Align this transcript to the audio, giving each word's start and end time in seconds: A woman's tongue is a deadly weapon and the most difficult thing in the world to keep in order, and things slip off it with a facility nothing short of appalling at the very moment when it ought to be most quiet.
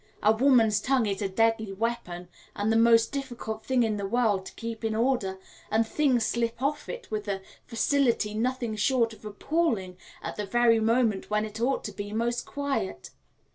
A 0.23 0.31
woman's 0.31 0.81
tongue 0.81 1.05
is 1.05 1.21
a 1.21 1.29
deadly 1.29 1.71
weapon 1.71 2.27
and 2.55 2.71
the 2.71 2.75
most 2.75 3.11
difficult 3.11 3.63
thing 3.63 3.83
in 3.83 3.97
the 3.97 4.07
world 4.07 4.47
to 4.47 4.53
keep 4.53 4.83
in 4.83 4.95
order, 4.95 5.37
and 5.69 5.85
things 5.87 6.25
slip 6.25 6.59
off 6.59 6.89
it 6.89 7.11
with 7.11 7.27
a 7.27 7.43
facility 7.67 8.33
nothing 8.33 8.75
short 8.75 9.13
of 9.13 9.25
appalling 9.25 9.97
at 10.23 10.37
the 10.37 10.45
very 10.47 10.79
moment 10.79 11.29
when 11.29 11.45
it 11.45 11.61
ought 11.61 11.83
to 11.83 11.91
be 11.91 12.11
most 12.13 12.47
quiet. 12.47 13.11